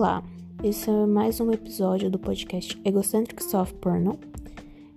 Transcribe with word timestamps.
Olá, 0.00 0.24
esse 0.64 0.88
é 0.88 1.04
mais 1.04 1.42
um 1.42 1.52
episódio 1.52 2.10
do 2.10 2.18
podcast 2.18 2.80
Egocentric 2.86 3.44
Soft 3.44 3.74
Porno 3.74 4.18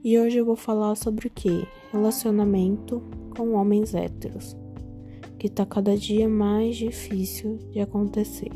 e 0.01 0.18
hoje 0.18 0.37
eu 0.37 0.45
vou 0.45 0.55
falar 0.55 0.95
sobre 0.95 1.27
o 1.27 1.29
que? 1.29 1.68
Relacionamento 1.91 3.04
com 3.36 3.51
homens 3.51 3.93
héteros, 3.93 4.55
que 5.37 5.50
tá 5.50 5.65
cada 5.65 5.97
dia 5.97 6.29
mais 6.29 6.77
difícil 6.77 7.59
de 7.73 7.81
acontecer. 7.81 8.50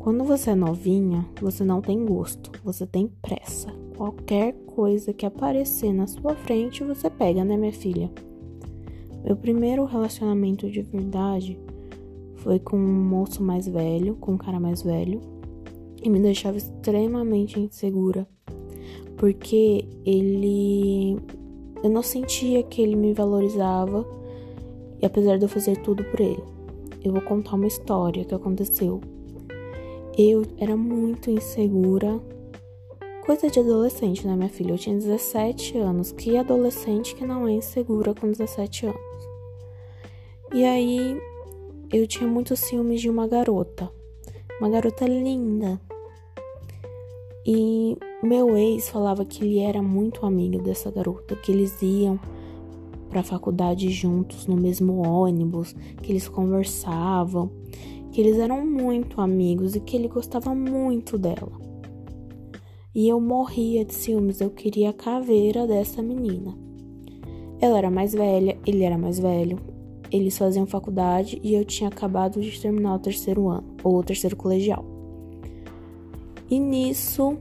Quando 0.00 0.22
você 0.22 0.50
é 0.50 0.54
novinha, 0.54 1.26
você 1.40 1.64
não 1.64 1.80
tem 1.80 2.04
gosto, 2.04 2.52
você 2.62 2.86
tem 2.86 3.10
pressa. 3.22 3.72
Qualquer 3.96 4.52
coisa 4.66 5.14
que 5.14 5.24
aparecer 5.24 5.94
na 5.94 6.06
sua 6.06 6.34
frente, 6.34 6.84
você 6.84 7.08
pega, 7.08 7.42
né, 7.42 7.56
minha 7.56 7.72
filha? 7.72 8.12
Meu 9.24 9.34
primeiro 9.34 9.86
relacionamento 9.86 10.70
de 10.70 10.82
verdade 10.82 11.58
foi 12.44 12.58
com 12.58 12.76
um 12.76 13.02
moço 13.02 13.42
mais 13.42 13.66
velho, 13.66 14.16
com 14.16 14.32
um 14.32 14.38
cara 14.38 14.60
mais 14.60 14.82
velho, 14.82 15.20
e 16.02 16.10
me 16.10 16.20
deixava 16.20 16.58
extremamente 16.58 17.58
insegura, 17.58 18.28
porque 19.16 19.88
ele 20.04 21.18
eu 21.82 21.88
não 21.90 22.02
sentia 22.02 22.62
que 22.62 22.82
ele 22.82 22.96
me 22.96 23.14
valorizava, 23.14 24.06
e 25.00 25.06
apesar 25.06 25.38
de 25.38 25.46
eu 25.46 25.48
fazer 25.48 25.78
tudo 25.78 26.04
por 26.04 26.20
ele. 26.20 26.42
Eu 27.02 27.12
vou 27.12 27.22
contar 27.22 27.56
uma 27.56 27.66
história 27.66 28.24
que 28.24 28.34
aconteceu. 28.34 29.00
Eu 30.16 30.42
era 30.56 30.74
muito 30.76 31.30
insegura. 31.30 32.18
Coisa 33.26 33.50
de 33.50 33.60
adolescente, 33.60 34.26
né, 34.26 34.34
minha 34.34 34.48
filha? 34.48 34.72
Eu 34.72 34.78
tinha 34.78 34.96
17 34.96 35.76
anos. 35.76 36.12
Que 36.12 36.38
adolescente 36.38 37.14
que 37.14 37.26
não 37.26 37.46
é 37.46 37.52
insegura 37.52 38.14
com 38.14 38.30
17 38.30 38.86
anos? 38.86 39.00
E 40.54 40.64
aí 40.64 41.20
eu 41.96 42.08
tinha 42.08 42.28
muitos 42.28 42.58
ciúmes 42.58 43.00
de 43.00 43.08
uma 43.08 43.28
garota. 43.28 43.88
Uma 44.58 44.68
garota 44.68 45.06
linda. 45.06 45.80
E 47.46 47.96
meu 48.20 48.56
ex 48.56 48.88
falava 48.88 49.24
que 49.24 49.44
ele 49.44 49.60
era 49.60 49.80
muito 49.80 50.26
amigo 50.26 50.60
dessa 50.60 50.90
garota, 50.90 51.36
que 51.36 51.52
eles 51.52 51.80
iam 51.80 52.18
para 53.08 53.20
a 53.20 53.24
faculdade 53.24 53.90
juntos 53.90 54.48
no 54.48 54.56
mesmo 54.56 55.06
ônibus, 55.06 55.72
que 56.02 56.10
eles 56.10 56.26
conversavam, 56.26 57.48
que 58.10 58.20
eles 58.20 58.38
eram 58.38 58.66
muito 58.66 59.20
amigos 59.20 59.76
e 59.76 59.80
que 59.80 59.96
ele 59.96 60.08
gostava 60.08 60.52
muito 60.52 61.16
dela. 61.16 61.52
E 62.92 63.08
eu 63.08 63.20
morria 63.20 63.84
de 63.84 63.94
ciúmes, 63.94 64.40
eu 64.40 64.50
queria 64.50 64.90
a 64.90 64.94
caveira 64.94 65.64
dessa 65.64 66.02
menina. 66.02 66.56
Ela 67.60 67.78
era 67.78 67.90
mais 67.90 68.12
velha, 68.12 68.58
ele 68.66 68.82
era 68.82 68.98
mais 68.98 69.18
velho, 69.20 69.73
eles 70.14 70.38
faziam 70.38 70.64
faculdade 70.64 71.40
e 71.42 71.54
eu 71.54 71.64
tinha 71.64 71.88
acabado 71.88 72.40
de 72.40 72.60
terminar 72.60 72.94
o 72.94 72.98
terceiro 73.00 73.48
ano, 73.48 73.74
ou 73.82 73.98
o 73.98 74.04
terceiro 74.04 74.36
colegial. 74.36 74.84
E 76.48 76.60
nisso, 76.60 77.36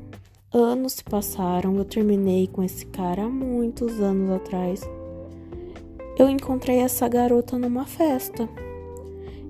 anos 0.52 0.94
se 0.94 1.04
passaram, 1.04 1.76
eu 1.78 1.86
terminei 1.86 2.48
com 2.48 2.64
esse 2.64 2.88
cara 2.88 3.26
há 3.26 3.30
muitos 3.30 4.00
anos 4.00 4.32
atrás. 4.32 4.82
Eu 6.18 6.28
encontrei 6.28 6.80
essa 6.80 7.08
garota 7.08 7.60
numa 7.60 7.86
festa. 7.86 8.50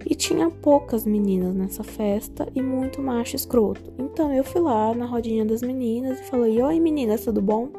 E 0.05 0.15
tinha 0.15 0.49
poucas 0.49 1.05
meninas 1.05 1.55
nessa 1.55 1.81
festa 1.81 2.49
e 2.53 2.61
muito 2.61 3.01
macho 3.01 3.37
escroto. 3.37 3.93
Então 3.97 4.33
eu 4.33 4.43
fui 4.43 4.59
lá 4.59 4.93
na 4.93 5.05
rodinha 5.05 5.45
das 5.45 5.61
meninas 5.61 6.19
e 6.19 6.23
falei: 6.23 6.61
Oi 6.61 6.77
meninas, 6.77 7.23
tudo 7.23 7.41
bom? 7.41 7.69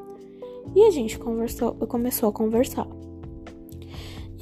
E 0.74 0.84
a 0.84 0.90
gente 0.90 1.18
conversou, 1.18 1.74
começou 1.74 2.30
a 2.30 2.32
conversar. 2.32 2.88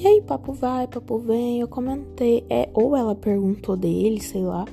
E 0.03 0.07
aí, 0.09 0.21
papo 0.21 0.53
vai, 0.53 0.89
papo 0.89 1.17
vem, 1.17 1.61
eu 1.61 1.69
comentei, 1.69 2.45
é, 2.51 2.69
ou 2.75 2.97
ela 2.97 3.15
perguntou 3.15 3.77
dele, 3.77 4.21
sei 4.21 4.43
lá. 4.43 4.65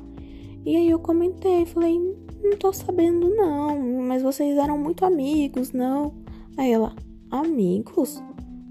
E 0.65 0.75
aí 0.75 0.89
eu 0.89 0.97
comentei, 0.97 1.67
falei, 1.67 1.99
não 2.41 2.57
tô 2.57 2.73
sabendo 2.73 3.29
não, 3.35 4.01
mas 4.01 4.23
vocês 4.23 4.57
eram 4.57 4.75
muito 4.75 5.05
amigos, 5.05 5.71
não? 5.71 6.15
Aí 6.57 6.71
ela, 6.71 6.95
amigos? 7.29 8.19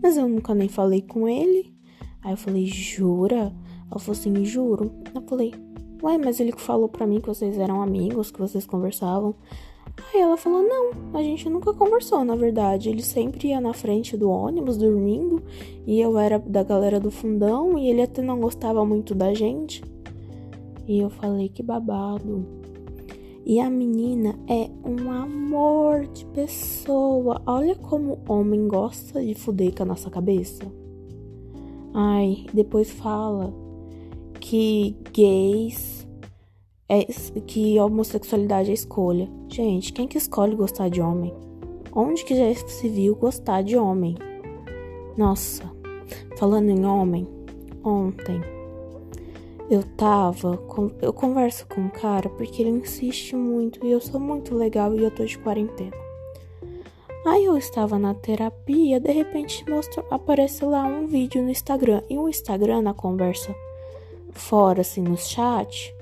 Mas 0.03 0.17
eu 0.17 0.29
nunca 0.29 0.53
nem 0.53 0.69
falei 0.69 1.01
com 1.01 1.29
ele. 1.29 1.73
Aí 2.25 2.33
eu 2.33 2.37
falei, 2.37 2.67
jura? 2.67 3.55
Ela 3.89 4.01
falou 4.01 4.19
assim, 4.19 4.45
juro. 4.45 4.91
Eu 5.15 5.23
falei, 5.29 5.55
ué, 6.03 6.19
mas 6.19 6.41
ele 6.41 6.51
falou 6.57 6.89
pra 6.89 7.07
mim 7.07 7.21
que 7.21 7.29
vocês 7.29 7.57
eram 7.57 7.81
amigos, 7.81 8.33
que 8.33 8.41
vocês 8.41 8.67
conversavam. 8.67 9.37
Aí 9.99 10.21
ela 10.21 10.37
falou: 10.37 10.63
Não, 10.63 10.91
a 11.15 11.23
gente 11.23 11.49
nunca 11.49 11.73
conversou, 11.73 12.25
na 12.25 12.37
verdade. 12.37 12.89
Ele 12.89 13.03
sempre 13.03 13.49
ia 13.49 13.61
na 13.61 13.75
frente 13.75 14.17
do 14.17 14.31
ônibus 14.31 14.77
dormindo, 14.77 15.43
e 15.87 16.01
eu 16.01 16.19
era 16.19 16.39
da 16.39 16.63
galera 16.63 17.01
do 17.01 17.11
fundão, 17.11 17.79
e 17.79 17.89
ele 17.89 18.03
até 18.03 18.23
não 18.23 18.41
gostava 18.41 18.85
muito 18.85 19.15
da 19.15 19.35
gente. 19.35 19.83
E 20.87 20.99
eu 21.01 21.11
falei: 21.11 21.49
Que 21.49 21.63
babado. 21.63 22.47
E 23.45 23.61
a 23.61 23.71
menina 23.71 24.39
é 24.47 24.69
um 24.85 25.11
amor 25.11 26.07
de 26.09 26.25
pessoa. 26.27 27.41
Olha 27.47 27.75
como 27.75 28.19
homem 28.29 28.69
gosta 28.69 29.25
de 29.25 29.35
fuder 29.35 29.75
com 29.75 29.85
a 29.85 29.87
nossa 29.87 30.11
cabeça. 30.11 30.65
Ai, 31.95 32.45
depois 32.53 32.91
fala 32.91 33.53
que 34.39 34.95
gays 35.13 35.98
é 36.89 37.05
que 37.47 37.79
homossexualidade 37.79 38.71
é 38.71 38.75
escolha. 38.75 39.29
Gente, 39.49 39.93
quem 39.93 40.09
que 40.09 40.17
escolhe 40.17 40.57
gostar 40.57 40.89
de 40.89 41.01
homem? 41.01 41.35
Onde 41.93 42.25
que 42.25 42.35
já 42.35 42.55
se 42.67 42.89
viu 42.89 43.15
gostar 43.15 43.63
de 43.63 43.77
homem? 43.77 44.17
Nossa, 45.17 45.65
falando 46.39 46.71
em 46.71 46.87
homem, 46.87 47.29
ontem 47.85 48.41
eu 49.71 49.83
tava. 49.83 50.59
Eu 51.03 51.13
converso 51.13 51.67
com 51.67 51.83
um 51.83 51.89
cara 51.91 52.29
porque 52.31 52.63
ele 52.63 52.71
insiste 52.71 53.37
muito 53.37 53.85
e 53.85 53.91
eu 53.91 54.01
sou 54.01 54.19
muito 54.19 54.55
legal 54.55 54.95
e 54.95 55.03
eu 55.03 55.11
tô 55.11 55.25
de 55.25 55.39
quarentena. 55.39 55.97
Aí 57.27 57.45
eu 57.45 57.59
estava 57.59 57.99
na 57.99 58.15
terapia, 58.15 58.99
de 58.99 59.13
repente 59.13 59.69
mostrou, 59.69 60.07
apareceu 60.11 60.71
lá 60.71 60.85
um 60.85 61.07
vídeo 61.07 61.43
no 61.43 61.51
Instagram. 61.51 62.03
E 62.09 62.17
o 62.17 62.29
Instagram, 62.29 62.81
na 62.81 62.95
conversa 62.95 63.55
fora, 64.31 64.81
assim, 64.81 65.03
no 65.03 65.17
chat, 65.19 65.95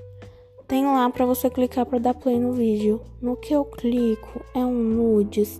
tem 0.67 0.85
lá 0.85 1.09
para 1.09 1.25
você 1.25 1.49
clicar 1.49 1.85
para 1.85 1.97
dar 1.97 2.13
play 2.13 2.39
no 2.39 2.51
vídeo. 2.51 3.01
No 3.21 3.37
que 3.37 3.53
eu 3.53 3.63
clico 3.63 4.41
é 4.53 4.59
um 4.59 4.73
nudes 4.73 5.59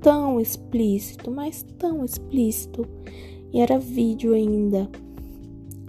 tão 0.00 0.40
explícito, 0.40 1.30
mas 1.30 1.64
tão 1.78 2.04
explícito. 2.04 2.86
E 3.52 3.60
era 3.60 3.78
vídeo 3.78 4.32
ainda. 4.34 4.88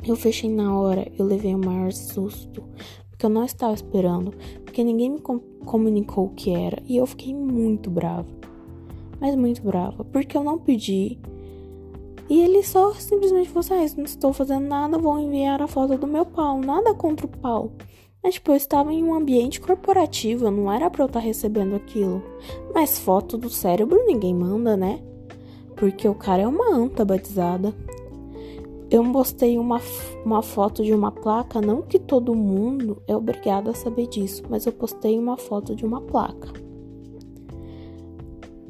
Eu 0.07 0.15
fechei 0.15 0.49
na 0.49 0.77
hora, 0.77 1.11
eu 1.17 1.25
levei 1.25 1.53
o 1.53 1.57
maior 1.57 1.91
susto, 1.91 2.63
porque 3.09 3.25
eu 3.25 3.29
não 3.29 3.43
estava 3.43 3.73
esperando, 3.73 4.33
porque 4.63 4.83
ninguém 4.83 5.09
me 5.09 5.19
com 5.19 5.39
comunicou 5.65 6.25
o 6.25 6.29
que 6.29 6.51
era, 6.51 6.81
e 6.85 6.95
eu 6.95 7.07
fiquei 7.07 7.33
muito 7.33 7.89
brava. 7.89 8.27
Mas 9.19 9.35
muito 9.35 9.63
brava, 9.63 10.03
porque 10.05 10.37
eu 10.37 10.43
não 10.43 10.59
pedi. 10.59 11.17
E 12.29 12.41
ele 12.41 12.63
só 12.63 12.93
simplesmente 12.93 13.49
falou 13.49 13.61
assim: 13.61 13.73
ah, 13.73 13.97
não 13.97 14.05
estou 14.05 14.31
fazendo 14.31 14.67
nada, 14.67 14.97
vou 14.97 15.19
enviar 15.19 15.61
a 15.61 15.67
foto 15.67 15.97
do 15.97 16.07
meu 16.07 16.25
pau. 16.25 16.59
Nada 16.59 16.93
contra 16.93 17.25
o 17.25 17.29
pau. 17.29 17.71
Mas, 18.25 18.33
tipo, 18.33 18.51
eu 18.51 18.55
estava 18.55 18.91
em 18.91 19.03
um 19.03 19.13
ambiente 19.13 19.61
corporativo, 19.61 20.49
não 20.49 20.71
era 20.71 20.89
pra 20.89 21.03
eu 21.03 21.05
estar 21.05 21.19
tá 21.19 21.23
recebendo 21.23 21.75
aquilo. 21.75 22.23
Mas 22.73 22.97
foto 22.97 23.37
do 23.37 23.51
cérebro 23.51 24.03
ninguém 24.03 24.33
manda, 24.33 24.75
né? 24.75 24.99
Porque 25.75 26.07
o 26.07 26.15
cara 26.15 26.41
é 26.41 26.47
uma 26.47 26.73
anta 26.73 27.05
batizada. 27.05 27.71
Eu 28.89 29.03
postei 29.11 29.59
uma, 29.59 29.79
uma 30.25 30.41
foto 30.41 30.83
de 30.83 30.91
uma 30.91 31.11
placa, 31.11 31.61
não 31.61 31.83
que 31.83 31.99
todo 31.99 32.33
mundo 32.33 32.99
é 33.07 33.15
obrigado 33.15 33.69
a 33.69 33.75
saber 33.75 34.07
disso, 34.07 34.41
mas 34.49 34.65
eu 34.65 34.71
postei 34.73 35.19
uma 35.19 35.37
foto 35.37 35.75
de 35.75 35.85
uma 35.85 36.01
placa 36.01 36.51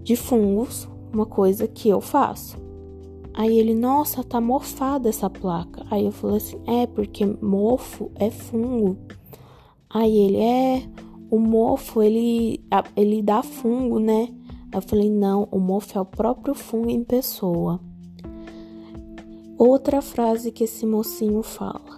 de 0.04 0.18
fungos, 0.18 0.86
uma 1.14 1.26
coisa 1.26 1.66
que 1.66 1.88
eu 1.88 2.02
faço. 2.02 2.58
Aí 3.34 3.58
ele, 3.58 3.74
nossa, 3.74 4.22
tá 4.22 4.42
mofada 4.42 5.08
essa 5.08 5.30
placa. 5.30 5.86
Aí 5.90 6.06
eu 6.06 6.12
falei 6.12 6.38
assim: 6.38 6.62
é, 6.68 6.86
porque 6.86 7.26
mofo 7.42 8.12
é 8.16 8.30
fungo. 8.30 8.98
Aí 9.96 10.14
ele 10.14 10.42
é 10.42 10.84
o 11.32 11.40
mofo, 11.40 12.04
ele 12.04 12.60
ele 12.98 13.22
dá 13.22 13.42
fungo, 13.42 13.98
né? 13.98 14.28
Eu 14.74 14.82
falei: 14.82 15.10
"Não, 15.10 15.48
o 15.50 15.58
mofo 15.58 15.98
é 15.98 16.02
o 16.02 16.06
próprio 16.06 16.54
fungo 16.54 16.90
em 16.90 17.02
pessoa". 17.02 17.80
Outra 19.58 20.02
frase 20.02 20.52
que 20.52 20.66
esse 20.66 20.86
mocinho 20.86 21.42
fala: 21.42 21.98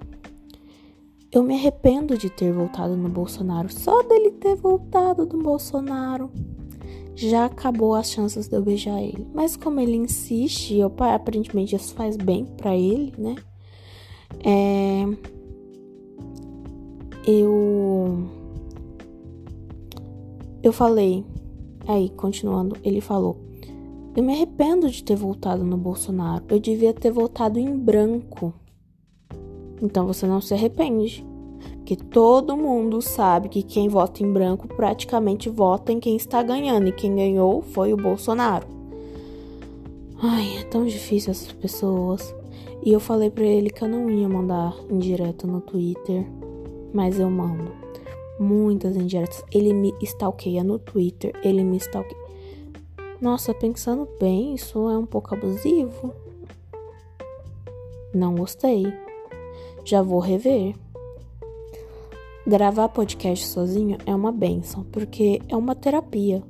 Eu 1.32 1.42
me 1.42 1.56
arrependo 1.56 2.16
de 2.16 2.30
ter 2.30 2.54
voltado 2.54 2.96
no 2.96 3.10
Bolsonaro. 3.10 3.74
Só 3.74 4.04
dele 4.04 4.30
ter 4.30 4.56
voltado 4.56 5.26
do 5.26 5.40
Bolsonaro 5.40 6.30
já 7.16 7.46
acabou 7.46 7.96
as 7.96 8.12
chances 8.12 8.48
de 8.48 8.56
eu 8.56 8.62
beijar 8.62 9.02
ele. 9.02 9.28
Mas 9.34 9.58
como 9.58 9.80
ele 9.80 9.96
insiste, 9.96 10.76
eu, 10.76 10.94
aparentemente 11.00 11.76
isso 11.76 11.96
faz 11.96 12.16
bem 12.16 12.46
para 12.46 12.76
ele, 12.76 13.12
né? 13.18 13.36
É 14.46 15.37
eu 17.28 18.26
eu 20.64 20.74
falei, 20.74 21.24
aí 21.88 22.10
continuando, 22.10 22.76
ele 22.84 23.02
falou: 23.02 23.38
"Eu 24.16 24.24
me 24.24 24.34
arrependo 24.34 24.90
de 24.90 25.04
ter 25.04 25.16
voltado 25.16 25.64
no 25.64 25.78
Bolsonaro. 25.78 26.44
Eu 26.50 26.60
devia 26.60 26.94
ter 26.94 27.12
voltado 27.12 27.60
em 27.60 27.78
branco." 27.78 28.54
Então 29.82 30.08
você 30.08 30.26
não 30.26 30.42
se 30.42 30.54
arrepende, 30.54 31.26
Que 31.86 31.96
todo 31.96 32.58
mundo 32.58 33.02
sabe 33.02 33.48
que 33.48 33.64
quem 33.64 33.88
vota 33.88 34.22
em 34.22 34.30
branco 34.30 34.68
praticamente 34.68 35.50
vota 35.50 35.90
em 35.90 36.02
quem 36.02 36.18
está 36.18 36.44
ganhando. 36.44 36.90
E 36.90 36.92
quem 36.92 37.16
ganhou 37.16 37.62
foi 37.62 37.94
o 37.94 37.98
Bolsonaro. 37.98 38.68
Ai, 40.22 40.58
é 40.60 40.64
tão 40.64 40.86
difícil 40.86 41.32
essas 41.32 41.54
pessoas. 41.54 42.36
E 42.84 42.92
eu 42.92 43.00
falei 43.00 43.30
para 43.30 43.46
ele 43.46 43.70
que 43.70 43.82
eu 43.84 43.88
não 43.88 44.10
ia 44.10 44.28
mandar 44.28 44.76
indireto 44.90 45.48
no 45.48 45.62
Twitter, 45.62 46.28
mas 46.98 47.20
eu 47.20 47.30
mando 47.30 47.72
muitas 48.40 48.96
indiretas. 48.96 49.46
Ele 49.52 49.72
me 49.72 49.94
stalkeia 50.02 50.64
no 50.64 50.80
Twitter, 50.80 51.32
ele 51.44 51.64
me 51.64 51.78
stalkeia. 51.78 52.20
Nossa, 53.22 53.54
pensando 53.54 54.10
bem, 54.20 54.56
isso 54.56 54.90
é 54.90 54.98
um 54.98 55.06
pouco 55.06 55.36
abusivo. 55.36 56.12
Não 58.12 58.34
gostei. 58.34 58.92
Já 59.86 60.02
vou 60.02 60.20
rever. 60.20 60.74
Gravar 62.48 62.90
podcast 62.90 63.46
sozinho 63.46 64.00
é 64.04 64.16
uma 64.16 64.32
benção, 64.32 64.84
porque 64.86 65.40
é 65.48 65.56
uma 65.56 65.76
terapia. 65.76 66.42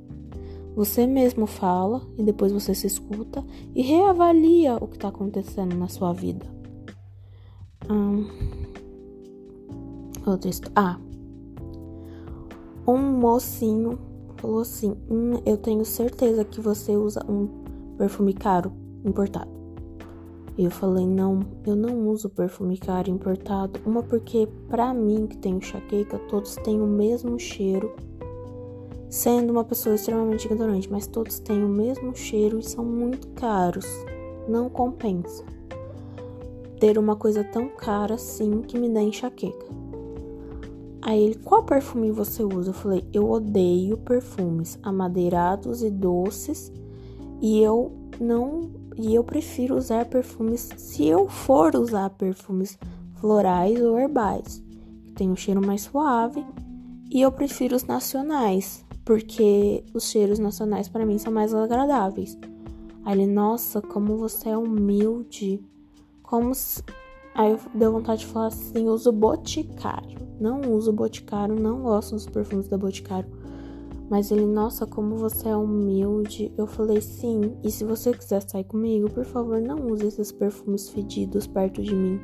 Você 0.74 1.06
mesmo 1.06 1.46
fala 1.46 2.00
e 2.16 2.22
depois 2.22 2.52
você 2.52 2.74
se 2.74 2.86
escuta 2.86 3.44
e 3.74 3.82
reavalia 3.82 4.76
o 4.76 4.88
que 4.88 4.96
está 4.96 5.08
acontecendo 5.08 5.76
na 5.76 5.88
sua 5.88 6.14
vida. 6.14 6.46
Hum, 7.90 8.26
outro 10.30 10.50
Ah, 10.74 10.98
um 12.86 12.98
mocinho 12.98 13.98
falou 14.36 14.60
assim: 14.60 14.96
hum, 15.10 15.40
Eu 15.44 15.56
tenho 15.56 15.84
certeza 15.84 16.44
que 16.44 16.60
você 16.60 16.96
usa 16.96 17.24
um 17.28 17.48
perfume 17.96 18.32
caro 18.32 18.72
importado. 19.04 19.50
Eu 20.56 20.70
falei: 20.70 21.06
Não, 21.06 21.40
eu 21.66 21.76
não 21.76 22.08
uso 22.08 22.28
perfume 22.30 22.78
caro 22.78 23.10
importado. 23.10 23.80
Uma 23.84 24.02
porque, 24.02 24.48
pra 24.68 24.94
mim 24.94 25.26
que 25.26 25.36
tenho 25.36 25.58
enxaqueca, 25.58 26.18
todos 26.28 26.56
têm 26.56 26.80
o 26.80 26.86
mesmo 26.86 27.38
cheiro 27.38 27.94
sendo 29.08 29.50
uma 29.50 29.64
pessoa 29.64 29.94
extremamente 29.94 30.44
ignorante, 30.44 30.90
mas 30.90 31.06
todos 31.06 31.38
têm 31.38 31.64
o 31.64 31.68
mesmo 31.68 32.14
cheiro 32.14 32.58
e 32.58 32.62
são 32.62 32.84
muito 32.84 33.28
caros. 33.28 33.86
Não 34.48 34.68
compensa 34.68 35.44
ter 36.78 36.98
uma 36.98 37.16
coisa 37.16 37.42
tão 37.42 37.68
cara 37.68 38.14
assim 38.14 38.62
que 38.62 38.78
me 38.78 38.88
dá 38.88 39.02
enxaqueca. 39.02 39.66
Aí 41.08 41.22
ele, 41.22 41.36
qual 41.36 41.62
perfume 41.62 42.10
você 42.10 42.42
usa? 42.42 42.68
Eu 42.68 42.74
falei, 42.74 43.02
eu 43.14 43.30
odeio 43.30 43.96
perfumes 43.96 44.78
amadeirados 44.82 45.82
e 45.82 45.88
doces 45.88 46.70
e 47.40 47.62
eu 47.62 47.90
não 48.20 48.70
e 48.94 49.14
eu 49.14 49.24
prefiro 49.24 49.74
usar 49.74 50.04
perfumes 50.04 50.68
se 50.76 51.06
eu 51.06 51.26
for 51.26 51.74
usar 51.76 52.10
perfumes 52.10 52.78
florais 53.14 53.80
ou 53.80 53.98
herbais, 53.98 54.62
que 55.06 55.12
tem 55.12 55.30
um 55.30 55.36
cheiro 55.36 55.66
mais 55.66 55.80
suave, 55.80 56.44
e 57.10 57.22
eu 57.22 57.32
prefiro 57.32 57.74
os 57.74 57.84
nacionais, 57.84 58.84
porque 59.02 59.82
os 59.94 60.10
cheiros 60.10 60.38
nacionais 60.38 60.90
para 60.90 61.06
mim 61.06 61.16
são 61.16 61.32
mais 61.32 61.54
agradáveis. 61.54 62.36
Aí 63.02 63.18
ele, 63.18 63.26
nossa, 63.26 63.80
como 63.80 64.18
você 64.18 64.50
é 64.50 64.58
humilde. 64.58 65.64
Como. 66.22 66.52
Aí 67.38 67.52
eu 67.52 67.60
deu 67.72 67.92
vontade 67.92 68.22
de 68.22 68.26
falar 68.26 68.48
assim, 68.48 68.88
uso 68.88 69.12
Boticário. 69.12 70.18
Não 70.40 70.60
uso 70.74 70.92
Boticário, 70.92 71.54
não 71.54 71.82
gosto 71.82 72.16
dos 72.16 72.26
perfumes 72.26 72.66
da 72.66 72.76
Boticário. 72.76 73.30
Mas 74.10 74.32
ele, 74.32 74.44
nossa, 74.44 74.84
como 74.84 75.16
você 75.16 75.48
é 75.48 75.56
humilde. 75.56 76.52
Eu 76.58 76.66
falei, 76.66 77.00
sim, 77.00 77.56
e 77.62 77.70
se 77.70 77.84
você 77.84 78.12
quiser 78.12 78.42
sair 78.42 78.64
comigo, 78.64 79.08
por 79.08 79.24
favor, 79.24 79.60
não 79.60 79.86
use 79.86 80.04
esses 80.04 80.32
perfumes 80.32 80.88
fedidos 80.88 81.46
perto 81.46 81.80
de 81.80 81.94
mim. 81.94 82.20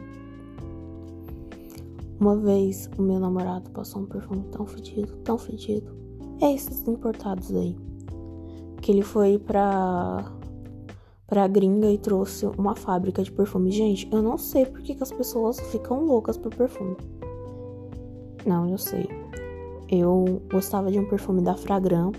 Uma 2.18 2.34
vez 2.36 2.90
o 2.98 3.02
meu 3.02 3.20
namorado 3.20 3.70
passou 3.70 4.02
um 4.02 4.06
perfume 4.06 4.42
tão 4.50 4.66
fedido, 4.66 5.14
tão 5.18 5.38
fedido 5.38 5.94
é 6.42 6.52
esses 6.52 6.88
importados 6.88 7.54
aí. 7.54 7.76
Que 8.82 8.90
ele 8.90 9.02
foi 9.02 9.38
pra, 9.38 10.32
pra 11.34 11.48
gringa 11.48 11.90
e 11.90 11.98
trouxe 11.98 12.46
uma 12.56 12.76
fábrica 12.76 13.20
de 13.20 13.32
perfume. 13.32 13.68
Gente, 13.72 14.08
eu 14.12 14.22
não 14.22 14.38
sei 14.38 14.64
por 14.64 14.80
que, 14.80 14.94
que 14.94 15.02
as 15.02 15.10
pessoas 15.10 15.58
ficam 15.72 16.04
loucas 16.04 16.36
por 16.36 16.54
perfume. 16.54 16.96
Não, 18.46 18.70
eu 18.70 18.78
sei. 18.78 19.08
Eu 19.90 20.40
gostava 20.48 20.92
de 20.92 21.00
um 21.00 21.08
perfume 21.08 21.42
da 21.42 21.56
Fragran, 21.56 22.12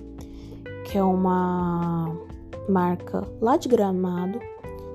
que 0.84 0.98
é 0.98 1.04
uma 1.04 2.14
marca 2.68 3.26
lá 3.40 3.56
de 3.56 3.70
Gramado, 3.70 4.38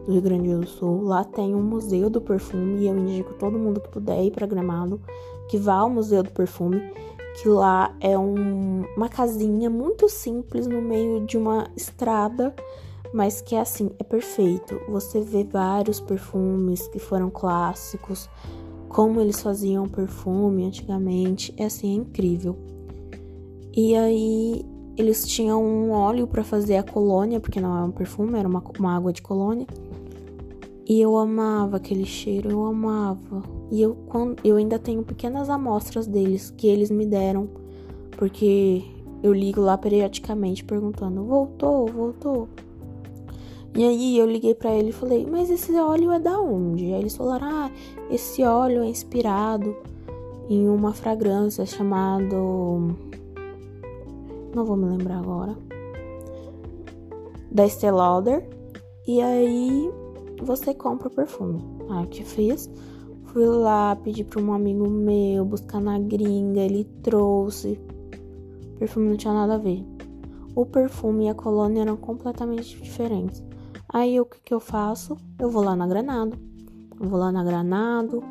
do 0.04 0.12
Rio 0.12 0.20
Grande 0.20 0.54
do 0.54 0.66
Sul. 0.66 1.00
Lá 1.00 1.24
tem 1.24 1.54
um 1.54 1.62
museu 1.62 2.10
do 2.10 2.20
perfume 2.20 2.80
e 2.80 2.88
eu 2.88 2.98
indico 2.98 3.32
todo 3.38 3.58
mundo 3.58 3.80
que 3.80 3.88
puder 3.88 4.22
ir 4.22 4.32
para 4.32 4.46
Gramado 4.46 5.00
que 5.48 5.56
vá 5.56 5.76
ao 5.76 5.88
museu 5.88 6.22
do 6.22 6.30
perfume 6.30 6.92
que 7.40 7.48
lá 7.48 7.96
é 8.00 8.18
um, 8.18 8.84
uma 8.94 9.08
casinha 9.08 9.70
muito 9.70 10.10
simples 10.10 10.66
no 10.66 10.82
meio 10.82 11.24
de 11.24 11.38
uma 11.38 11.70
estrada, 11.74 12.54
mas 13.12 13.40
que 13.40 13.54
é 13.54 13.60
assim, 13.60 13.90
é 13.98 14.04
perfeito. 14.04 14.80
Você 14.88 15.20
vê 15.20 15.44
vários 15.44 16.00
perfumes 16.00 16.86
que 16.88 16.98
foram 16.98 17.30
clássicos, 17.30 18.28
como 18.88 19.20
eles 19.20 19.40
faziam 19.40 19.88
perfume 19.88 20.64
antigamente, 20.64 21.54
é 21.56 21.64
assim, 21.64 21.92
é 21.92 21.94
incrível. 21.94 22.56
E 23.72 23.94
aí 23.94 24.64
eles 24.96 25.26
tinham 25.26 25.64
um 25.64 25.90
óleo 25.92 26.26
para 26.26 26.44
fazer 26.44 26.76
a 26.76 26.82
colônia, 26.82 27.40
porque 27.40 27.60
não 27.60 27.76
é 27.78 27.82
um 27.82 27.90
perfume, 27.90 28.38
era 28.38 28.48
uma, 28.48 28.62
uma 28.78 28.96
água 28.96 29.12
de 29.12 29.22
colônia. 29.22 29.66
E 30.86 31.00
eu 31.00 31.16
amava 31.16 31.76
aquele 31.76 32.04
cheiro, 32.04 32.50
eu 32.50 32.64
amava. 32.64 33.42
E 33.70 33.80
eu, 33.80 33.94
quando, 34.06 34.36
eu 34.42 34.56
ainda 34.56 34.78
tenho 34.78 35.04
pequenas 35.04 35.48
amostras 35.48 36.06
deles 36.06 36.50
que 36.50 36.66
eles 36.66 36.90
me 36.90 37.06
deram, 37.06 37.48
porque 38.10 38.82
eu 39.22 39.32
ligo 39.32 39.60
lá 39.60 39.78
periodicamente 39.78 40.64
perguntando: 40.64 41.22
voltou, 41.24 41.86
voltou. 41.86 42.48
E 43.74 43.84
aí 43.84 44.18
eu 44.18 44.26
liguei 44.26 44.54
para 44.54 44.72
ele 44.72 44.88
e 44.90 44.92
falei: 44.92 45.26
mas 45.26 45.50
esse 45.50 45.72
óleo 45.74 46.10
é 46.10 46.18
da 46.18 46.40
onde? 46.40 46.86
Aí 46.86 47.00
eles 47.00 47.16
falaram: 47.16 47.46
ah, 47.46 47.70
esse 48.10 48.42
óleo 48.42 48.82
é 48.82 48.86
inspirado 48.86 49.76
em 50.48 50.68
uma 50.68 50.92
fragrância 50.92 51.64
chamada. 51.64 52.36
Não 54.54 54.64
vou 54.64 54.76
me 54.76 54.86
lembrar 54.86 55.18
agora. 55.18 55.56
Da 57.50 57.64
Estée 57.64 57.90
Lauder. 57.90 58.48
E 59.06 59.20
aí 59.22 59.90
você 60.42 60.74
compra 60.74 61.08
o 61.08 61.10
perfume. 61.10 61.62
Aí 61.88 62.06
que 62.08 62.24
fiz? 62.24 62.68
Fui 63.26 63.46
lá, 63.46 63.94
pedi 63.94 64.24
para 64.24 64.42
um 64.42 64.52
amigo 64.52 64.88
meu 64.88 65.44
buscar 65.44 65.80
na 65.80 65.98
gringa, 65.98 66.60
ele 66.60 66.84
trouxe. 67.02 67.80
O 68.74 68.78
perfume 68.78 69.10
não 69.10 69.16
tinha 69.16 69.32
nada 69.32 69.54
a 69.54 69.58
ver. 69.58 69.84
O 70.54 70.66
perfume 70.66 71.26
e 71.26 71.28
a 71.28 71.34
colônia 71.34 71.82
eram 71.82 71.96
completamente 71.96 72.76
diferentes. 72.82 73.49
Aí 73.92 74.20
o 74.20 74.24
que, 74.24 74.40
que 74.40 74.54
eu 74.54 74.60
faço? 74.60 75.16
Eu 75.38 75.50
vou 75.50 75.62
lá 75.62 75.74
na 75.74 75.86
Granado. 75.86 76.38
Eu 77.00 77.08
vou 77.08 77.18
lá 77.18 77.32
na 77.32 77.42
Granado, 77.42 78.22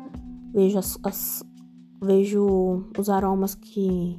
vejo 0.52 0.78
as, 0.78 0.98
as 1.02 1.44
vejo 2.02 2.84
os 2.98 3.10
aromas 3.10 3.54
que 3.54 4.18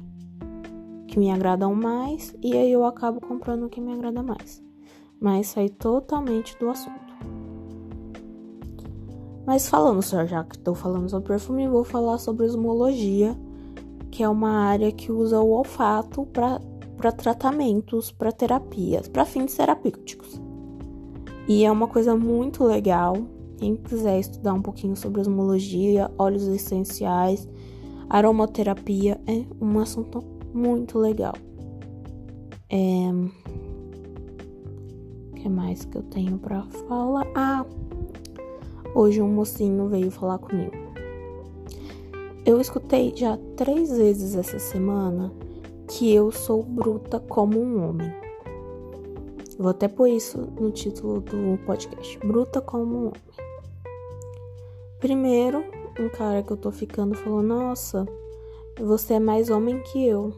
que 1.08 1.18
me 1.18 1.30
agradam 1.30 1.74
mais 1.74 2.34
e 2.40 2.56
aí 2.56 2.72
eu 2.72 2.86
acabo 2.86 3.20
comprando 3.20 3.64
o 3.64 3.68
que 3.68 3.80
me 3.80 3.92
agrada 3.92 4.22
mais. 4.22 4.62
Mas 5.20 5.48
sai 5.48 5.68
totalmente 5.68 6.58
do 6.58 6.70
assunto. 6.70 7.12
Mas 9.46 9.68
falando, 9.68 10.00
já 10.02 10.44
que 10.44 10.56
estou 10.56 10.74
falando 10.74 11.10
sobre 11.10 11.28
perfume, 11.28 11.68
vou 11.68 11.84
falar 11.84 12.16
sobre 12.16 12.46
osmologia, 12.46 13.36
que 14.10 14.22
é 14.22 14.28
uma 14.28 14.50
área 14.50 14.90
que 14.90 15.12
usa 15.12 15.40
o 15.40 15.50
olfato 15.50 16.24
para 16.26 17.12
tratamentos, 17.12 18.10
para 18.10 18.32
terapias, 18.32 19.08
para 19.08 19.24
fins 19.24 19.54
terapêuticos. 19.54 20.40
E 21.48 21.64
é 21.64 21.70
uma 21.70 21.86
coisa 21.88 22.14
muito 22.16 22.64
legal. 22.64 23.16
Quem 23.58 23.76
quiser 23.76 24.18
estudar 24.18 24.54
um 24.54 24.62
pouquinho 24.62 24.96
sobre 24.96 25.20
osmologia, 25.20 26.10
óleos 26.18 26.46
essenciais, 26.48 27.48
aromaterapia, 28.08 29.20
é 29.26 29.44
um 29.60 29.78
assunto 29.78 30.22
muito 30.52 30.98
legal. 30.98 31.34
É... 32.68 33.10
O 35.30 35.34
que 35.34 35.48
mais 35.48 35.84
que 35.84 35.96
eu 35.96 36.02
tenho 36.02 36.38
para 36.38 36.62
falar? 36.88 37.26
Ah, 37.34 37.66
Hoje 38.94 39.22
um 39.22 39.28
mocinho 39.28 39.88
veio 39.88 40.10
falar 40.10 40.36
comigo. 40.36 40.76
Eu 42.44 42.60
escutei 42.60 43.14
já 43.16 43.38
três 43.56 43.90
vezes 43.90 44.34
essa 44.36 44.58
semana 44.58 45.32
que 45.88 46.12
eu 46.12 46.30
sou 46.30 46.62
bruta 46.62 47.18
como 47.18 47.58
um 47.58 47.88
homem. 47.88 48.12
Vou 49.62 49.70
até 49.70 49.86
pôr 49.86 50.08
isso 50.08 50.38
no 50.58 50.72
título 50.72 51.20
do 51.20 51.56
podcast: 51.64 52.18
Bruta 52.18 52.60
como 52.60 52.96
um 52.96 53.06
homem. 53.06 53.12
Primeiro, 54.98 55.64
um 56.00 56.08
cara 56.08 56.42
que 56.42 56.52
eu 56.52 56.56
tô 56.56 56.72
ficando 56.72 57.14
falou: 57.14 57.44
Nossa, 57.44 58.04
você 58.76 59.14
é 59.14 59.20
mais 59.20 59.50
homem 59.50 59.80
que 59.84 60.04
eu. 60.04 60.32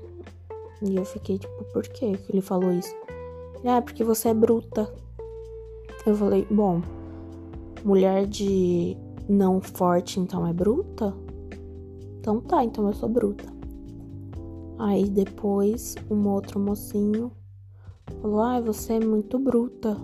E 0.82 0.94
eu 0.96 1.06
fiquei 1.06 1.38
tipo: 1.38 1.64
Por 1.72 1.84
que 1.88 2.04
ele 2.04 2.42
falou 2.42 2.70
isso? 2.70 2.94
Ah, 3.64 3.80
porque 3.80 4.04
você 4.04 4.28
é 4.28 4.34
bruta. 4.34 4.92
Eu 6.04 6.14
falei: 6.14 6.46
Bom, 6.50 6.82
mulher 7.82 8.26
de 8.26 8.94
não 9.26 9.58
forte 9.58 10.20
então 10.20 10.46
é 10.46 10.52
bruta? 10.52 11.14
então 12.20 12.42
tá, 12.42 12.62
então 12.62 12.86
eu 12.86 12.92
sou 12.92 13.08
bruta. 13.08 13.46
Aí 14.78 15.08
depois 15.08 15.94
um 16.10 16.28
outro 16.28 16.60
mocinho 16.60 17.32
falou: 18.20 18.40
Ai, 18.40 18.62
você 18.62 18.94
é 18.94 19.00
muito 19.00 19.38
bruta. 19.38 19.96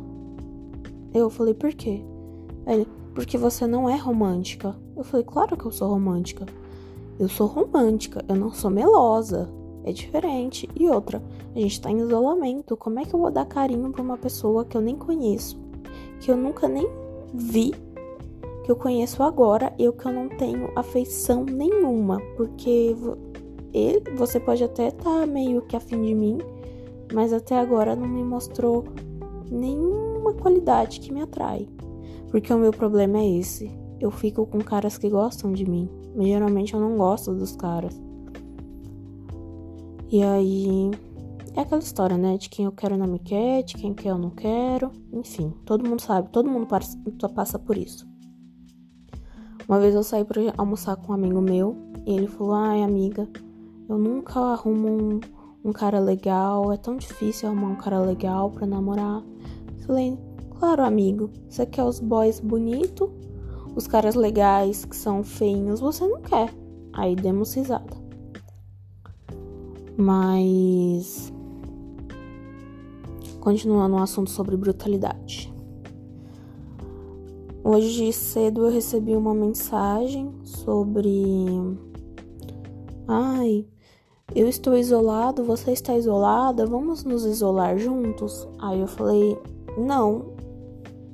Eu 1.12 1.30
falei: 1.30 1.54
Por 1.54 1.73
quê? 1.73 2.04
Ele: 2.66 2.87
Porque 3.14 3.37
você 3.37 3.66
não 3.66 3.88
é 3.88 3.97
romântica. 3.97 4.76
Eu 4.97 5.04
falei: 5.04 5.25
Claro 5.25 5.57
que 5.57 5.64
eu 5.64 5.73
sou 5.73 5.88
romântica. 5.88 6.47
Eu 7.19 7.28
sou 7.28 7.47
romântica, 7.47 8.25
eu 8.28 8.35
não 8.35 8.50
sou 8.50 8.71
melosa. 8.71 9.50
É 9.85 9.92
diferente. 9.92 10.69
E 10.75 10.88
outra, 10.88 11.23
a 11.54 11.59
gente 11.59 11.80
tá 11.80 11.90
em 11.90 11.99
isolamento. 11.99 12.76
Como 12.76 12.99
é 12.99 13.04
que 13.04 13.14
eu 13.14 13.21
vou 13.21 13.30
dar 13.30 13.47
carinho 13.47 13.90
pra 13.90 14.02
uma 14.02 14.16
pessoa 14.16 14.64
que 14.64 14.76
eu 14.76 14.80
nem 14.80 14.97
conheço? 14.97 15.59
Que 16.21 16.30
eu 16.30 16.37
nunca 16.37 16.69
nem 16.69 16.88
vi? 17.33 17.73
Que 18.64 18.71
eu 18.71 18.76
conheço 18.76 19.23
agora 19.23 19.73
e 19.78 19.90
que 19.90 20.07
eu 20.07 20.12
não 20.12 20.28
tenho 20.28 20.71
afeição 20.76 21.45
nenhuma. 21.45 22.21
Porque 22.37 22.95
ele, 23.73 24.02
você 24.16 24.38
pode 24.38 24.62
até 24.64 24.88
estar 24.88 25.21
tá 25.21 25.26
meio 25.26 25.62
que 25.62 25.76
afim 25.76 26.02
de 26.02 26.14
mim, 26.14 26.38
mas 27.12 27.33
até 27.33 27.59
agora 27.59 27.97
não 27.97 28.07
me 28.07 28.23
mostrou 28.23 28.85
nenhuma 29.50 30.33
qualidade 30.35 31.00
que 31.00 31.12
me 31.12 31.23
atrai. 31.23 31.69
Porque 32.31 32.52
o 32.52 32.59
meu 32.59 32.71
problema 32.71 33.19
é 33.19 33.38
esse. 33.38 33.71
Eu 34.00 34.11
fico 34.11 34.47
com 34.47 34.59
caras 34.59 34.97
que 34.97 35.11
gostam 35.11 35.52
de 35.52 35.69
mim, 35.69 35.88
mas 36.17 36.26
geralmente 36.26 36.75
eu 36.75 36.81
não 36.81 36.97
gosto 36.97 37.35
dos 37.35 37.57
caras. 37.57 38.00
E 40.11 40.23
aí 40.23 40.90
é 41.55 41.61
aquela 41.61 41.83
história, 41.83 42.17
né? 42.17 42.37
De 42.37 42.49
quem 42.49 42.64
eu 42.64 42.73
quero 42.73 42.97
não 42.97 43.07
me 43.07 43.19
quer, 43.19 43.62
de 43.62 43.75
quem 43.75 43.93
quer 43.93 44.11
eu 44.11 44.19
não 44.19 44.31
quero. 44.31 44.90
Enfim, 45.12 45.52
todo 45.64 45.88
mundo 45.88 46.00
sabe, 46.00 46.31
todo 46.31 46.49
mundo 46.49 46.67
passa 47.35 47.59
por 47.59 47.76
isso. 47.76 48.09
Uma 49.69 49.79
vez 49.79 49.95
eu 49.95 50.02
saí 50.02 50.25
para 50.25 50.40
almoçar 50.57 50.97
com 50.97 51.12
um 51.12 51.14
amigo 51.14 51.40
meu 51.40 51.76
e 52.07 52.12
ele 52.17 52.26
falou: 52.26 52.55
Ai, 52.55 52.83
amiga, 52.83 53.29
eu 53.88 53.99
nunca 53.99 54.40
arrumo 54.40 54.88
um, 54.88 55.21
um 55.64 55.73
cara 55.73 55.99
legal, 55.99 56.73
é 56.73 56.76
tão 56.76 56.97
difícil 56.97 57.49
arrumar 57.49 57.69
um 57.69 57.76
cara 57.76 58.00
legal 58.00 58.50
para 58.50 58.67
namorar. 58.67 59.23
Falei, 59.87 60.19
claro, 60.59 60.83
amigo, 60.83 61.31
você 61.49 61.67
quer 61.67 61.85
os 61.85 62.00
boys 62.00 62.40
bonitos, 62.40 63.09
os 63.75 63.87
caras 63.87 64.14
legais 64.14 64.85
que 64.85 64.97
são 64.97 65.23
feinhos, 65.23 65.81
você 65.81 66.07
não 66.07 66.21
quer. 66.23 66.52
Aí 66.93 67.14
demos 67.14 67.55
risada. 67.55 67.97
Mas. 69.97 71.33
Continuando 73.40 73.97
o 73.97 73.99
assunto 73.99 74.31
sobre 74.31 74.57
brutalidade. 74.57 75.52
Hoje 77.62 78.12
cedo 78.12 78.67
eu 78.67 78.73
recebi 78.73 79.14
uma 79.14 79.35
mensagem 79.35 80.35
sobre. 80.43 81.47
Ai, 83.07 83.67
eu 84.35 84.49
estou 84.49 84.77
isolado, 84.77 85.45
você 85.45 85.73
está 85.73 85.97
isolada, 85.97 86.67
vamos 86.67 87.05
nos 87.05 87.25
isolar 87.25 87.77
juntos? 87.79 88.49
Aí 88.59 88.81
eu 88.81 88.87
falei, 88.87 89.37
não. 89.77 90.27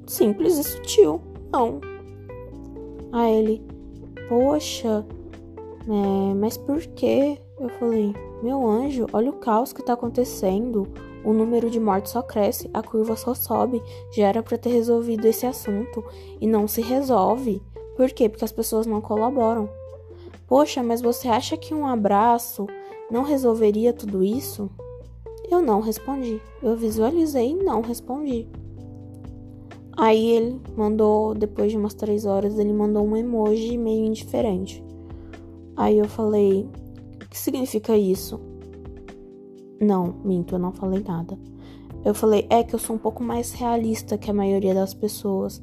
Simples 0.06 0.58
e 0.58 0.64
sutil, 0.64 1.20
não. 1.52 1.80
Aí 3.12 3.34
ele, 3.34 3.62
poxa, 4.28 5.04
é, 5.88 6.34
mas 6.34 6.56
por 6.56 6.80
quê? 6.80 7.38
Eu 7.58 7.68
falei, 7.70 8.14
meu 8.42 8.66
anjo, 8.66 9.06
olha 9.12 9.30
o 9.30 9.34
caos 9.34 9.72
que 9.72 9.82
tá 9.82 9.94
acontecendo. 9.94 10.86
O 11.24 11.32
número 11.32 11.70
de 11.70 11.80
mortes 11.80 12.12
só 12.12 12.22
cresce, 12.22 12.70
a 12.72 12.82
curva 12.82 13.16
só 13.16 13.34
sobe. 13.34 13.82
Já 14.14 14.28
era 14.28 14.42
para 14.42 14.58
ter 14.58 14.70
resolvido 14.70 15.24
esse 15.24 15.46
assunto 15.46 16.04
e 16.40 16.46
não 16.46 16.68
se 16.68 16.82
resolve. 16.82 17.62
Por 17.96 18.10
quê? 18.10 18.28
Porque 18.28 18.44
as 18.44 18.52
pessoas 18.52 18.86
não 18.86 19.00
colaboram. 19.00 19.68
Poxa, 20.46 20.82
mas 20.82 21.00
você 21.00 21.28
acha 21.28 21.56
que 21.56 21.74
um 21.74 21.86
abraço 21.86 22.66
não 23.10 23.22
resolveria 23.22 23.92
tudo 23.92 24.22
isso? 24.22 24.70
Eu 25.50 25.62
não 25.62 25.80
respondi. 25.80 26.40
Eu 26.62 26.76
visualizei 26.76 27.52
e 27.52 27.62
não 27.62 27.80
respondi. 27.80 28.48
Aí 29.96 30.30
ele 30.30 30.60
mandou, 30.76 31.34
depois 31.34 31.70
de 31.70 31.78
umas 31.78 31.94
três 31.94 32.26
horas, 32.26 32.58
ele 32.58 32.72
mandou 32.72 33.06
um 33.06 33.16
emoji 33.16 33.78
meio 33.78 34.04
indiferente. 34.04 34.84
Aí 35.76 35.98
eu 35.98 36.06
falei: 36.06 36.68
O 37.22 37.28
que 37.28 37.38
significa 37.38 37.96
isso? 37.96 38.40
Não, 39.80 40.16
minto, 40.24 40.54
eu 40.54 40.58
não 40.58 40.72
falei 40.72 41.02
nada. 41.02 41.38
Eu 42.04 42.14
falei: 42.14 42.46
É 42.50 42.62
que 42.62 42.74
eu 42.74 42.78
sou 42.78 42.96
um 42.96 42.98
pouco 42.98 43.22
mais 43.22 43.52
realista 43.52 44.18
que 44.18 44.30
a 44.30 44.34
maioria 44.34 44.74
das 44.74 44.92
pessoas. 44.92 45.62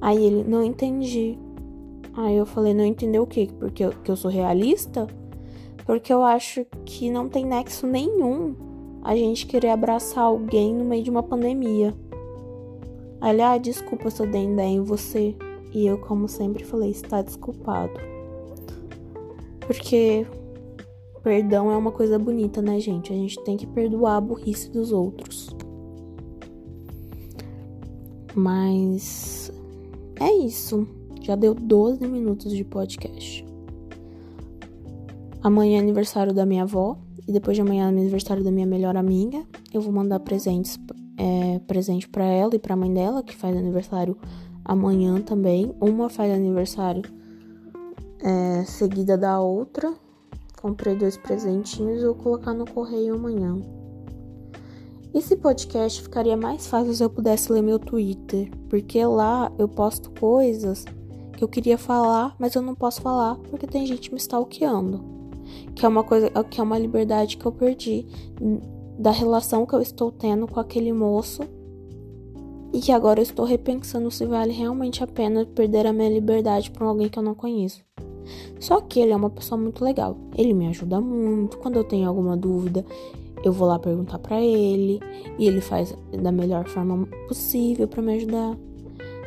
Aí 0.00 0.24
ele: 0.24 0.44
Não 0.44 0.64
entendi. 0.64 1.38
Aí 2.14 2.36
eu 2.36 2.46
falei: 2.46 2.74
Não 2.74 2.84
entendeu 2.84 3.22
o 3.22 3.26
quê? 3.26 3.48
Porque 3.58 3.84
eu, 3.84 3.90
que 3.90 4.10
eu 4.10 4.16
sou 4.16 4.30
realista? 4.30 5.06
Porque 5.86 6.12
eu 6.12 6.22
acho 6.22 6.66
que 6.84 7.10
não 7.10 7.28
tem 7.28 7.44
nexo 7.44 7.86
nenhum 7.86 8.54
a 9.02 9.14
gente 9.14 9.46
querer 9.46 9.68
abraçar 9.68 10.24
alguém 10.24 10.74
no 10.74 10.84
meio 10.84 11.04
de 11.04 11.10
uma 11.10 11.22
pandemia. 11.22 11.94
Aliás, 13.20 13.56
ah, 13.56 13.58
desculpa 13.58 14.10
se 14.10 14.22
eu 14.22 14.26
dei 14.26 14.44
ideia 14.44 14.68
em 14.68 14.82
você. 14.82 15.36
E 15.72 15.86
eu, 15.86 15.98
como 15.98 16.28
sempre, 16.28 16.64
falei: 16.64 16.90
está 16.90 17.20
desculpado. 17.20 17.92
Porque 19.60 20.26
perdão 21.22 21.70
é 21.70 21.76
uma 21.76 21.90
coisa 21.90 22.18
bonita, 22.18 22.60
né, 22.60 22.78
gente? 22.80 23.12
A 23.12 23.16
gente 23.16 23.42
tem 23.44 23.56
que 23.56 23.66
perdoar 23.66 24.16
a 24.16 24.20
burrice 24.20 24.70
dos 24.70 24.92
outros. 24.92 25.54
Mas 28.34 29.50
é 30.20 30.32
isso. 30.32 30.86
Já 31.22 31.34
deu 31.34 31.54
12 31.54 32.06
minutos 32.06 32.52
de 32.52 32.64
podcast. 32.64 33.53
Amanhã 35.44 35.76
é 35.76 35.80
aniversário 35.80 36.32
da 36.32 36.46
minha 36.46 36.62
avó. 36.62 36.96
E 37.28 37.32
depois 37.32 37.54
de 37.54 37.60
amanhã 37.60 37.84
é 37.84 37.88
aniversário 37.88 38.42
da 38.42 38.50
minha 38.50 38.66
melhor 38.66 38.96
amiga. 38.96 39.44
Eu 39.74 39.82
vou 39.82 39.92
mandar 39.92 40.18
presentes, 40.20 40.78
é, 41.18 41.58
presente 41.66 42.08
para 42.08 42.24
ela 42.24 42.54
e 42.54 42.58
pra 42.58 42.74
mãe 42.74 42.90
dela, 42.90 43.22
que 43.22 43.36
faz 43.36 43.54
aniversário 43.54 44.16
amanhã 44.64 45.20
também. 45.20 45.74
Uma 45.78 46.08
faz 46.08 46.32
aniversário 46.32 47.02
é, 48.20 48.64
seguida 48.64 49.18
da 49.18 49.38
outra. 49.38 49.92
Comprei 50.62 50.96
dois 50.96 51.18
presentinhos 51.18 52.00
e 52.00 52.06
vou 52.06 52.14
colocar 52.14 52.54
no 52.54 52.64
correio 52.64 53.14
amanhã. 53.14 53.60
Esse 55.12 55.36
podcast 55.36 56.02
ficaria 56.02 56.38
mais 56.38 56.66
fácil 56.66 56.94
se 56.94 57.04
eu 57.04 57.10
pudesse 57.10 57.52
ler 57.52 57.60
meu 57.60 57.78
Twitter, 57.78 58.50
porque 58.70 59.04
lá 59.04 59.52
eu 59.58 59.68
posto 59.68 60.10
coisas 60.18 60.86
que 61.36 61.44
eu 61.44 61.48
queria 61.48 61.76
falar, 61.76 62.34
mas 62.38 62.54
eu 62.54 62.62
não 62.62 62.74
posso 62.74 63.02
falar 63.02 63.36
porque 63.50 63.66
tem 63.66 63.86
gente 63.86 64.10
me 64.10 64.16
stalkeando 64.16 65.13
que 65.74 65.84
é 65.84 65.88
uma 65.88 66.04
coisa, 66.04 66.30
que 66.50 66.60
é 66.60 66.62
uma 66.62 66.78
liberdade 66.78 67.36
que 67.36 67.46
eu 67.46 67.52
perdi 67.52 68.06
da 68.98 69.10
relação 69.10 69.66
que 69.66 69.74
eu 69.74 69.80
estou 69.80 70.12
tendo 70.12 70.46
com 70.46 70.60
aquele 70.60 70.92
moço 70.92 71.42
e 72.72 72.80
que 72.80 72.92
agora 72.92 73.20
eu 73.20 73.22
estou 73.22 73.44
repensando 73.44 74.10
se 74.10 74.26
vale 74.26 74.52
realmente 74.52 75.02
a 75.02 75.06
pena 75.06 75.46
perder 75.46 75.86
a 75.86 75.92
minha 75.92 76.10
liberdade 76.10 76.70
para 76.70 76.86
alguém 76.86 77.08
que 77.08 77.18
eu 77.18 77.22
não 77.22 77.34
conheço. 77.34 77.84
Só 78.58 78.80
que 78.80 79.00
ele 79.00 79.12
é 79.12 79.16
uma 79.16 79.30
pessoa 79.30 79.60
muito 79.60 79.84
legal. 79.84 80.16
Ele 80.36 80.54
me 80.54 80.66
ajuda 80.68 81.00
muito. 81.00 81.58
Quando 81.58 81.76
eu 81.76 81.84
tenho 81.84 82.08
alguma 82.08 82.36
dúvida, 82.36 82.84
eu 83.44 83.52
vou 83.52 83.68
lá 83.68 83.78
perguntar 83.78 84.18
para 84.18 84.40
ele 84.40 85.00
e 85.38 85.46
ele 85.46 85.60
faz 85.60 85.96
da 86.20 86.32
melhor 86.32 86.66
forma 86.66 87.06
possível 87.28 87.86
para 87.86 88.02
me 88.02 88.14
ajudar. 88.14 88.56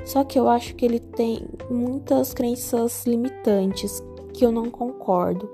Só 0.06 0.24
que 0.24 0.40
eu 0.40 0.50
acho 0.50 0.76
que 0.76 0.86
ele 0.86 1.00
tem 1.00 1.46
muitas 1.70 2.34
crenças 2.34 3.06
limitantes 3.06 4.02
que 4.34 4.46
eu 4.46 4.52
não 4.52 4.70
concordo 4.70 5.50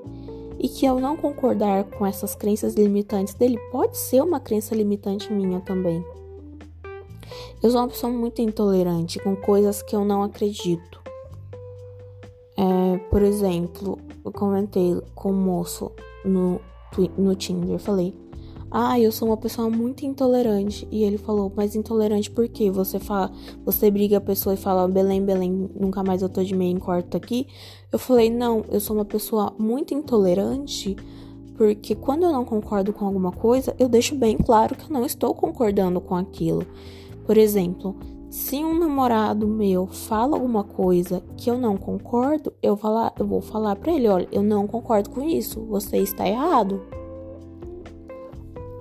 e 0.64 0.70
que 0.70 0.88
ao 0.88 0.98
não 0.98 1.18
concordar 1.18 1.84
com 1.84 2.06
essas 2.06 2.34
crenças 2.34 2.74
limitantes 2.76 3.34
dele, 3.34 3.60
pode 3.70 3.98
ser 3.98 4.24
uma 4.24 4.40
crença 4.40 4.74
limitante 4.74 5.32
minha 5.32 5.60
também. 5.60 6.02
Eu 7.62 7.70
sou 7.70 7.82
uma 7.82 7.90
pessoa 7.90 8.12
muito 8.12 8.42
intolerante 8.42 9.20
com 9.20 9.36
coisas 9.36 9.82
que 9.82 9.94
eu 9.94 10.06
não 10.06 10.24
acredito. 10.24 11.02
É, 12.56 12.98
por 13.10 13.22
exemplo, 13.22 14.00
eu 14.24 14.32
comentei 14.32 15.02
com 15.14 15.32
o 15.32 15.34
moço 15.34 15.92
no, 16.24 16.62
no 17.18 17.36
Tinder, 17.36 17.78
falei, 17.78 18.16
ah, 18.76 19.00
eu 19.00 19.12
sou 19.12 19.28
uma 19.28 19.38
pessoa 19.38 19.70
muito 19.70 20.04
intolerante. 20.04 20.88
E 20.92 21.04
ele 21.04 21.20
falou, 21.20 21.54
mas 21.56 21.76
intolerante 21.76 22.32
por 22.32 22.48
quê? 22.48 22.72
Você 22.72 22.98
fala, 22.98 23.32
você 23.64 23.92
briga 23.92 24.18
a 24.18 24.22
pessoa 24.22 24.56
e 24.56 24.58
fala, 24.58 24.88
Belém, 24.88 25.24
Belém, 25.24 25.70
nunca 25.80 26.04
mais 26.04 26.24
eu 26.24 26.30
tô 26.30 26.44
de 26.44 26.56
meia 26.56 26.72
em 26.72 26.80
quarto 26.80 27.16
aqui. 27.16 27.46
Eu 27.92 28.00
falei, 28.00 28.32
não, 28.32 28.66
eu 28.72 28.80
sou 28.80 28.96
uma 28.96 29.06
pessoa 29.06 29.54
muito 29.60 29.94
intolerante. 29.94 30.96
Porque 31.56 31.94
quando 31.94 32.24
eu 32.24 32.32
não 32.32 32.44
concordo 32.44 32.92
com 32.92 33.06
alguma 33.06 33.32
coisa, 33.32 33.76
eu 33.78 33.88
deixo 33.88 34.16
bem 34.16 34.38
claro 34.38 34.76
que 34.76 34.86
eu 34.86 34.90
não 34.90 35.06
estou 35.06 35.36
concordando 35.36 36.02
com 36.02 36.16
aquilo. 36.16 36.66
Por 37.28 37.38
exemplo, 37.38 37.96
se 38.28 38.56
um 38.56 38.80
namorado 38.80 39.48
meu 39.48 39.86
fala 39.86 40.36
alguma 40.36 40.64
coisa 40.64 41.22
que 41.38 41.48
eu 41.48 41.60
não 41.60 41.78
concordo, 41.78 42.52
eu, 42.64 42.76
falar, 42.76 43.14
eu 43.20 43.28
vou 43.28 43.40
falar 43.40 43.76
para 43.76 43.94
ele, 43.94 44.08
olha, 44.08 44.28
eu 44.32 44.42
não 44.42 44.66
concordo 44.66 45.12
com 45.12 45.22
isso, 45.22 45.62
você 45.62 45.98
está 45.98 46.28
errado. 46.28 46.82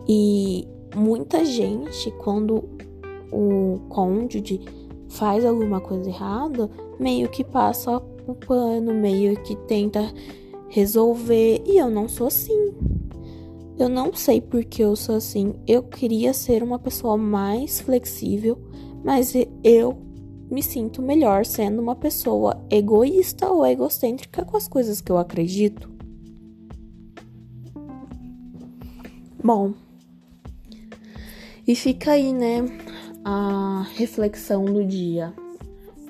E 0.08 0.66
muita 0.94 1.44
gente, 1.44 2.10
quando 2.22 2.64
o 3.32 3.80
cônjuge 3.88 4.60
faz 5.08 5.44
alguma 5.44 5.80
coisa 5.80 6.08
errada, 6.08 6.70
meio 6.98 7.28
que 7.28 7.44
passa 7.44 7.96
o 8.26 8.34
pano, 8.34 8.94
meio 8.94 9.40
que 9.42 9.56
tenta 9.66 10.12
resolver 10.68 11.62
e 11.66 11.78
eu 11.78 11.90
não 11.90 12.08
sou 12.08 12.26
assim. 12.26 12.72
Eu 13.78 13.88
não 13.88 14.12
sei 14.14 14.40
porque 14.40 14.82
eu 14.82 14.94
sou 14.94 15.16
assim. 15.16 15.54
Eu 15.66 15.82
queria 15.82 16.32
ser 16.32 16.62
uma 16.62 16.78
pessoa 16.78 17.16
mais 17.16 17.80
flexível, 17.80 18.58
mas 19.04 19.34
eu 19.64 19.98
me 20.50 20.62
sinto 20.62 21.00
melhor 21.00 21.46
sendo 21.46 21.80
uma 21.80 21.96
pessoa 21.96 22.62
egoísta 22.70 23.50
ou 23.50 23.64
egocêntrica 23.66 24.44
com 24.44 24.56
as 24.56 24.68
coisas 24.68 25.00
que 25.00 25.10
eu 25.10 25.16
acredito. 25.16 25.90
Bom, 29.42 29.72
e 31.66 31.74
fica 31.74 32.12
aí, 32.12 32.32
né, 32.32 32.64
a 33.24 33.86
reflexão 33.94 34.64
do 34.64 34.84
dia. 34.84 35.32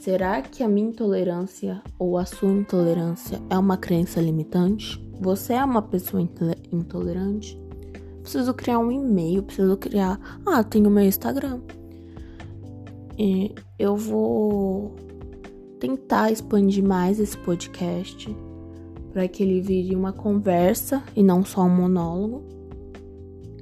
Será 0.00 0.42
que 0.42 0.62
a 0.62 0.68
minha 0.68 0.88
intolerância 0.88 1.80
ou 1.99 2.18
a 2.18 2.25
sua 2.25 2.50
intolerância 2.50 3.40
é 3.49 3.56
uma 3.56 3.76
crença 3.76 4.21
limitante? 4.21 5.00
Você 5.21 5.52
é 5.52 5.64
uma 5.64 5.82
pessoa 5.82 6.21
intolerante? 6.73 7.56
Preciso 8.21 8.52
criar 8.54 8.78
um 8.78 8.90
e-mail, 8.90 9.42
preciso 9.42 9.76
criar. 9.76 10.18
Ah, 10.44 10.64
tenho 10.64 10.90
meu 10.90 11.04
Instagram. 11.04 11.61
E 13.16 13.54
eu 13.78 13.97
vou 13.97 14.97
tentar 15.78 16.32
expandir 16.32 16.82
mais 16.82 17.21
esse 17.21 17.37
podcast 17.37 18.35
para 19.12 19.28
que 19.28 19.42
ele 19.42 19.61
vire 19.61 19.94
uma 19.94 20.12
conversa 20.12 21.02
e 21.14 21.23
não 21.23 21.44
só 21.44 21.62
um 21.62 21.76
monólogo. 21.76 22.42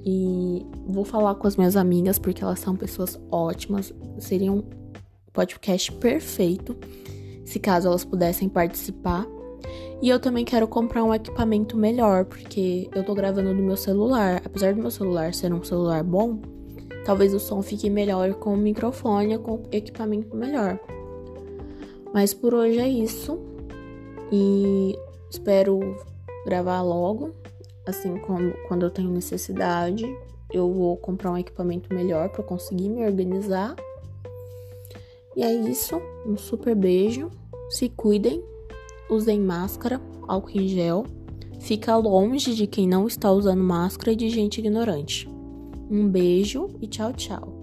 E 0.04 0.66
vou 0.87 1.04
falar 1.04 1.35
com 1.35 1.47
as 1.47 1.57
minhas 1.57 1.76
amigas 1.76 2.19
porque 2.19 2.42
elas 2.42 2.61
são 2.61 2.75
pessoas 2.75 3.21
ótimas, 3.30 3.92
seriam 4.19 4.64
podcast 5.33 5.92
perfeito, 5.92 6.76
se 7.45 7.59
caso 7.59 7.88
elas 7.88 8.04
pudessem 8.04 8.49
participar. 8.49 9.26
E 10.02 10.09
eu 10.09 10.19
também 10.19 10.45
quero 10.45 10.66
comprar 10.66 11.04
um 11.04 11.14
equipamento 11.14 11.76
melhor, 11.76 12.25
porque 12.25 12.88
eu 12.95 13.04
tô 13.04 13.14
gravando 13.14 13.52
no 13.52 13.62
meu 13.62 13.76
celular. 13.76 14.40
Apesar 14.45 14.73
do 14.73 14.80
meu 14.80 14.90
celular 14.90 15.35
ser 15.35 15.52
um 15.52 15.62
celular 15.62 16.02
bom, 16.02 16.40
talvez 17.04 17.35
o 17.35 17.38
som 17.38 17.61
fique 17.61 17.90
melhor 17.90 18.33
com 18.35 18.54
o 18.54 18.57
microfone, 18.57 19.38
com 19.38 19.62
equipamento 19.71 20.35
melhor. 20.35 20.80
Mas 22.14 22.33
por 22.33 22.54
hoje 22.54 22.78
é 22.78 22.88
isso. 22.88 23.38
E 24.33 24.97
espero 25.30 25.80
gravar 26.47 26.80
logo, 26.83 27.35
assim 27.87 28.18
como 28.18 28.52
quando 28.68 28.84
eu 28.84 28.90
tenho 28.90 29.10
necessidade. 29.10 30.04
Eu 30.52 30.72
vou 30.72 30.96
comprar 30.96 31.30
um 31.30 31.38
equipamento 31.38 31.94
melhor 31.94 32.28
para 32.28 32.42
conseguir 32.42 32.88
me 32.88 33.04
organizar 33.04 33.76
e 35.37 35.42
é 35.42 35.52
isso. 35.52 36.00
Um 36.26 36.37
super 36.37 36.75
beijo. 36.75 37.30
Se 37.68 37.88
cuidem. 37.88 38.42
Usem 39.08 39.40
máscara, 39.40 40.00
álcool 40.28 40.50
em 40.60 40.68
gel. 40.68 41.04
Fica 41.60 41.96
longe 41.96 42.54
de 42.54 42.66
quem 42.66 42.87
não 42.87 43.06
está 43.06 43.30
usando 43.30 43.62
máscara 43.62 44.12
e 44.12 44.16
de 44.16 44.28
gente 44.30 44.58
ignorante. 44.58 45.28
Um 45.90 46.08
beijo 46.08 46.68
e 46.80 46.87
tchau, 46.87 47.12
tchau. 47.12 47.59